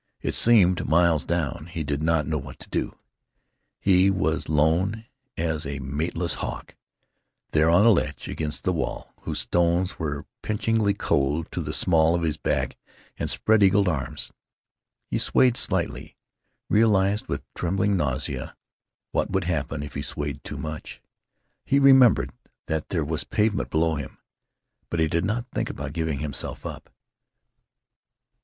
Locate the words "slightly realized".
15.55-17.27